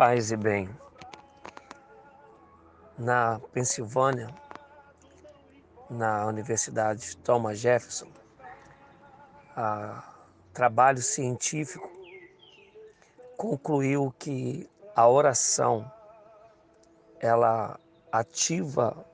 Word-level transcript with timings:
Paz 0.00 0.32
e 0.32 0.36
bem. 0.38 0.66
Na 2.98 3.38
Pensilvânia, 3.52 4.34
na 5.90 6.24
Universidade 6.24 7.18
Thomas 7.18 7.58
Jefferson, 7.58 8.08
trabalho 10.54 11.02
científico 11.02 11.86
concluiu 13.36 14.10
que 14.18 14.66
a 14.96 15.06
oração 15.06 15.92
ela 17.20 17.78
ativa 18.10 19.04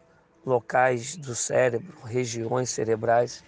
locais 0.45 1.17
do 1.17 1.35
cérebro, 1.35 2.01
regiões 2.05 2.71
cerebrais 2.71 3.43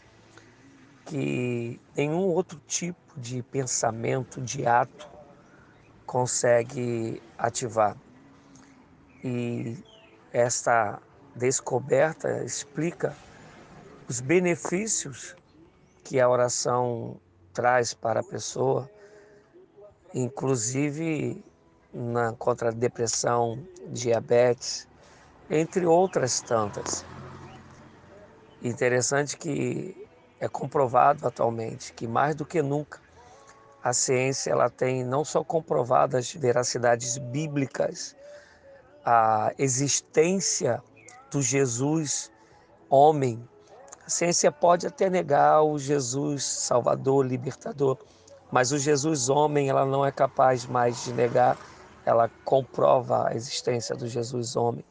que 1.06 1.80
nenhum 1.94 2.18
outro 2.18 2.58
tipo 2.66 2.98
de 3.16 3.44
pensamento, 3.44 4.40
de 4.40 4.66
ato 4.66 5.17
consegue 6.08 7.22
ativar. 7.36 7.94
E 9.22 9.76
esta 10.32 10.98
descoberta 11.36 12.42
explica 12.42 13.14
os 14.08 14.18
benefícios 14.20 15.36
que 16.02 16.18
a 16.18 16.26
oração 16.26 17.20
traz 17.52 17.92
para 17.92 18.20
a 18.20 18.22
pessoa, 18.22 18.90
inclusive 20.14 21.44
na, 21.92 22.32
contra 22.32 22.70
a 22.70 22.72
depressão, 22.72 23.62
diabetes, 23.88 24.88
entre 25.50 25.84
outras 25.84 26.40
tantas. 26.40 27.04
Interessante 28.62 29.36
que 29.36 30.08
é 30.40 30.48
comprovado 30.48 31.28
atualmente 31.28 31.92
que 31.92 32.06
mais 32.06 32.34
do 32.34 32.46
que 32.46 32.62
nunca 32.62 32.98
a 33.82 33.92
ciência 33.92 34.50
ela 34.50 34.68
tem 34.68 35.04
não 35.04 35.24
só 35.24 35.44
comprovado 35.44 36.16
as 36.16 36.32
veracidades 36.32 37.18
bíblicas, 37.18 38.16
a 39.04 39.52
existência 39.58 40.82
do 41.30 41.40
Jesus 41.40 42.30
homem. 42.90 43.42
A 44.06 44.10
ciência 44.10 44.50
pode 44.50 44.86
até 44.86 45.08
negar 45.08 45.62
o 45.62 45.78
Jesus 45.78 46.44
Salvador, 46.44 47.24
libertador, 47.26 47.98
mas 48.50 48.72
o 48.72 48.78
Jesus 48.78 49.28
homem 49.28 49.68
ela 49.68 49.84
não 49.84 50.04
é 50.04 50.10
capaz 50.10 50.66
mais 50.66 51.04
de 51.04 51.12
negar, 51.12 51.56
ela 52.04 52.28
comprova 52.44 53.28
a 53.28 53.34
existência 53.34 53.94
do 53.94 54.08
Jesus 54.08 54.56
homem. 54.56 54.84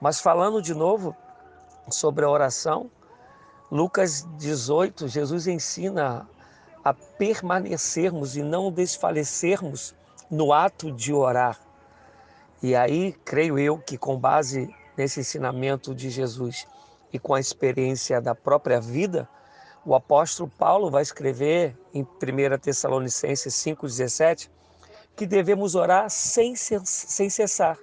Mas 0.00 0.20
falando 0.20 0.62
de 0.62 0.74
novo 0.74 1.16
sobre 1.90 2.24
a 2.24 2.30
oração, 2.30 2.90
Lucas 3.70 4.26
18, 4.36 5.08
Jesus 5.08 5.46
ensina 5.46 6.28
a 6.84 6.94
permanecermos 6.94 8.36
e 8.36 8.42
não 8.42 8.70
desfalecermos 8.70 9.94
no 10.30 10.52
ato 10.52 10.90
de 10.92 11.12
orar. 11.12 11.60
E 12.62 12.74
aí, 12.74 13.12
creio 13.24 13.58
eu 13.58 13.78
que 13.78 13.96
com 13.96 14.18
base 14.18 14.68
nesse 14.96 15.20
ensinamento 15.20 15.94
de 15.94 16.10
Jesus 16.10 16.66
e 17.12 17.18
com 17.18 17.34
a 17.34 17.40
experiência 17.40 18.20
da 18.20 18.34
própria 18.34 18.80
vida, 18.80 19.28
o 19.84 19.94
apóstolo 19.94 20.50
Paulo 20.58 20.90
vai 20.90 21.02
escrever 21.02 21.76
em 21.92 22.02
1 22.02 22.58
Tessalonicenses 22.58 23.54
5,17 23.54 24.50
que 25.16 25.26
devemos 25.26 25.74
orar 25.74 26.08
sem, 26.08 26.54
sem 26.54 27.28
cessar, 27.28 27.78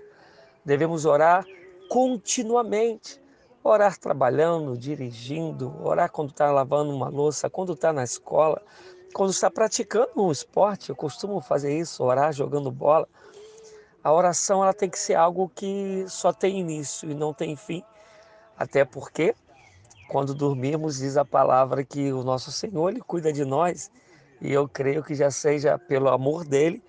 devemos 0.64 1.06
orar 1.06 1.46
continuamente. 1.90 3.22
Orar 3.70 3.98
trabalhando, 3.98 4.78
dirigindo, 4.78 5.76
orar 5.84 6.10
quando 6.10 6.30
está 6.30 6.50
lavando 6.50 6.96
uma 6.96 7.10
louça, 7.10 7.50
quando 7.50 7.74
está 7.74 7.92
na 7.92 8.02
escola, 8.02 8.62
quando 9.14 9.32
está 9.32 9.52
praticando 9.52 10.10
um 10.16 10.32
esporte. 10.32 10.90
Eu 10.90 10.96
costumo 10.96 11.42
fazer 11.42 11.78
isso, 11.78 12.02
orar 12.02 12.32
jogando 12.32 12.72
bola. 12.72 13.06
A 14.02 14.14
oração 14.14 14.64
ela 14.64 14.74
tem 14.74 14.90
que 14.90 14.98
ser 14.98 15.16
algo 15.16 15.52
que 15.54 16.06
só 16.08 16.32
tem 16.32 16.62
início 16.62 17.12
e 17.12 17.14
não 17.14 17.34
tem 17.34 17.58
fim. 17.58 17.84
Até 18.58 18.86
porque 18.86 19.36
quando 20.08 20.34
dormirmos 20.34 21.00
diz 21.00 21.18
a 21.18 21.26
palavra 21.26 21.84
que 21.84 22.14
o 22.14 22.24
nosso 22.24 22.54
Senhor 22.54 22.90
ele 22.90 23.02
cuida 23.02 23.34
de 23.34 23.44
nós 23.44 23.92
e 24.40 24.50
eu 24.50 24.66
creio 24.70 25.04
que 25.04 25.14
já 25.14 25.30
seja 25.30 25.78
pelo 25.78 26.08
amor 26.08 26.46
dele, 26.46 26.82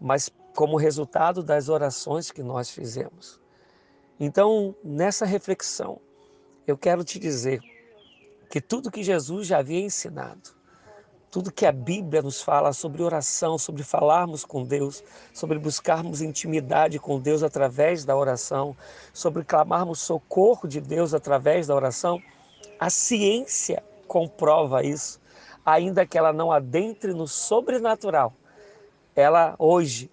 mas 0.00 0.30
como 0.54 0.76
resultado 0.76 1.42
das 1.42 1.68
orações 1.68 2.30
que 2.30 2.40
nós 2.40 2.70
fizemos. 2.70 3.40
Então, 4.20 4.76
nessa 4.84 5.26
reflexão, 5.26 6.00
eu 6.66 6.76
quero 6.76 7.04
te 7.04 7.18
dizer 7.18 7.60
que 8.50 8.60
tudo 8.60 8.90
que 8.90 9.02
Jesus 9.02 9.46
já 9.46 9.58
havia 9.58 9.80
ensinado, 9.80 10.50
tudo 11.30 11.52
que 11.52 11.64
a 11.64 11.72
Bíblia 11.72 12.20
nos 12.20 12.42
fala 12.42 12.72
sobre 12.72 13.02
oração, 13.02 13.56
sobre 13.56 13.84
falarmos 13.84 14.44
com 14.44 14.64
Deus, 14.64 15.04
sobre 15.32 15.58
buscarmos 15.58 16.20
intimidade 16.20 16.98
com 16.98 17.20
Deus 17.20 17.42
através 17.42 18.04
da 18.04 18.16
oração, 18.16 18.76
sobre 19.12 19.44
clamarmos 19.44 20.00
socorro 20.00 20.68
de 20.68 20.80
Deus 20.80 21.14
através 21.14 21.68
da 21.68 21.74
oração, 21.74 22.20
a 22.78 22.90
ciência 22.90 23.82
comprova 24.08 24.82
isso, 24.82 25.20
ainda 25.64 26.04
que 26.04 26.18
ela 26.18 26.32
não 26.32 26.50
adentre 26.50 27.14
no 27.14 27.28
sobrenatural. 27.28 28.32
Ela 29.14 29.54
hoje, 29.58 30.10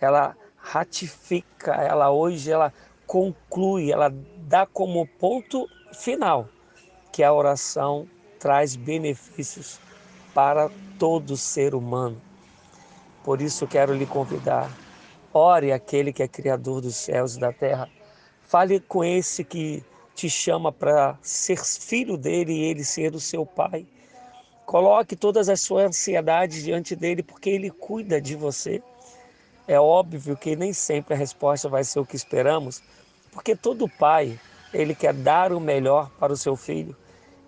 ela 0.00 0.36
ratifica, 0.56 1.72
ela 1.74 2.10
hoje, 2.10 2.50
ela 2.50 2.72
conclui, 3.06 3.92
ela 3.92 4.12
dá 4.46 4.64
como 4.64 5.08
ponto 5.18 5.68
final 5.92 6.48
que 7.12 7.24
a 7.24 7.32
oração 7.32 8.08
traz 8.38 8.76
benefícios 8.76 9.80
para 10.32 10.70
todo 10.98 11.36
ser 11.36 11.74
humano. 11.74 12.20
Por 13.24 13.42
isso 13.42 13.66
quero 13.66 13.92
lhe 13.92 14.06
convidar, 14.06 14.70
ore 15.32 15.72
aquele 15.72 16.12
que 16.12 16.22
é 16.22 16.28
criador 16.28 16.80
dos 16.80 16.94
céus 16.94 17.34
e 17.34 17.40
da 17.40 17.52
terra. 17.52 17.90
Fale 18.44 18.78
com 18.78 19.02
esse 19.02 19.42
que 19.42 19.82
te 20.14 20.30
chama 20.30 20.70
para 20.70 21.18
ser 21.20 21.58
filho 21.58 22.16
dele 22.16 22.52
e 22.52 22.64
ele 22.66 22.84
ser 22.84 23.16
o 23.16 23.20
seu 23.20 23.44
pai. 23.44 23.84
Coloque 24.64 25.16
todas 25.16 25.48
as 25.48 25.60
suas 25.60 25.86
ansiedades 25.86 26.62
diante 26.62 26.94
dele, 26.94 27.22
porque 27.22 27.50
ele 27.50 27.70
cuida 27.70 28.20
de 28.20 28.36
você. 28.36 28.80
É 29.66 29.80
óbvio 29.80 30.36
que 30.36 30.54
nem 30.54 30.72
sempre 30.72 31.14
a 31.14 31.16
resposta 31.16 31.68
vai 31.68 31.82
ser 31.82 31.98
o 31.98 32.06
que 32.06 32.14
esperamos, 32.14 32.80
porque 33.36 33.54
todo 33.54 33.86
pai 33.86 34.40
ele 34.72 34.94
quer 34.94 35.12
dar 35.12 35.52
o 35.52 35.60
melhor 35.60 36.10
para 36.18 36.32
o 36.32 36.36
seu 36.38 36.56
filho 36.56 36.96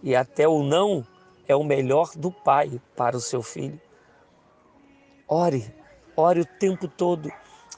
e 0.03 0.15
até 0.15 0.47
o 0.47 0.63
não 0.63 1.03
é 1.49 1.57
o 1.57 1.65
melhor 1.65 2.11
do 2.15 2.31
pai 2.31 2.79
para 2.95 3.17
o 3.17 3.21
seu 3.21 3.43
filho. 3.43 3.81
Ore, 5.27 5.75
ore 6.15 6.41
o 6.41 6.45
tempo 6.45 6.87
todo, 6.87 7.33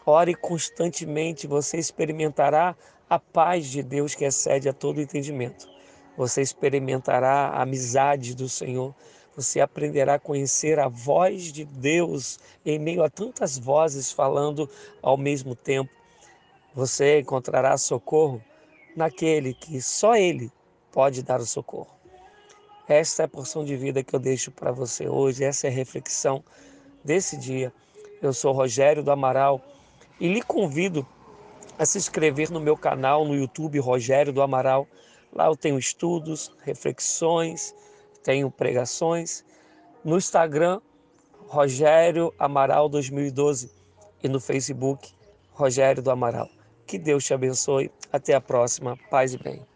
ore 0.04 0.34
constantemente, 0.34 1.47
você 1.47 1.78
experimentará 1.78 2.76
a 3.09 3.16
paz 3.16 3.66
de 3.66 3.81
Deus 3.81 4.12
que 4.16 4.25
excede 4.25 4.69
a 4.69 4.72
todo 4.72 5.00
entendimento. 5.00 5.69
Você 6.16 6.43
experimentará 6.43 7.47
a 7.47 7.62
amizade 7.62 8.34
do 8.34 8.49
Senhor, 8.49 8.93
você 9.37 9.60
aprenderá 9.60 10.15
a 10.15 10.19
conhecer 10.19 10.81
a 10.81 10.88
voz 10.88 11.53
de 11.53 11.65
Deus 11.65 12.41
em 12.66 12.76
meio 12.76 13.04
a 13.04 13.09
tantas 13.09 13.56
vozes 13.56 14.10
falando 14.10 14.69
ao 15.00 15.16
mesmo 15.16 15.54
tempo. 15.54 16.00
Você 16.75 17.20
encontrará 17.20 17.76
socorro 17.76 18.41
naquele 18.94 19.54
que 19.54 19.82
só 19.82 20.14
Ele 20.14 20.53
pode 20.92 21.22
dar 21.22 21.41
o 21.41 21.47
socorro. 21.47 21.91
Esta 22.86 23.22
é 23.22 23.25
a 23.25 23.28
porção 23.28 23.64
de 23.64 23.76
vida 23.76 24.03
que 24.03 24.14
eu 24.14 24.20
deixo 24.20 24.50
para 24.50 24.70
você 24.70 25.08
hoje, 25.08 25.44
essa 25.44 25.66
é 25.66 25.70
a 25.70 25.72
reflexão 25.72 26.44
desse 27.04 27.36
dia. 27.36 27.72
Eu 28.22 28.32
sou 28.32 28.53
Rogério 28.53 29.03
do 29.03 29.10
Amaral 29.10 29.60
e 30.20 30.28
lhe 30.28 30.42
convido 30.42 31.06
a 31.78 31.86
se 31.86 31.98
inscrever 31.98 32.50
no 32.50 32.60
meu 32.60 32.76
canal 32.76 33.25
no 33.25 33.34
YouTube 33.34 33.78
Rogério 33.78 34.32
do 34.32 34.42
Amaral. 34.42 34.87
Lá 35.32 35.47
eu 35.47 35.56
tenho 35.56 35.78
estudos, 35.78 36.52
reflexões, 36.62 37.75
tenho 38.22 38.50
pregações. 38.50 39.44
No 40.04 40.19
Instagram, 40.19 40.81
Rogério 41.48 42.34
Amaral 42.38 42.88
2012 42.88 43.70
e 44.22 44.28
no 44.28 44.38
Facebook, 44.38 45.12
Rogério 45.52 46.02
do 46.02 46.11
Amaral. 46.11 46.49
Que 46.90 46.98
Deus 46.98 47.25
te 47.25 47.32
abençoe. 47.32 47.88
Até 48.10 48.34
a 48.34 48.40
próxima. 48.40 48.96
Paz 49.08 49.32
e 49.32 49.38
bem. 49.38 49.69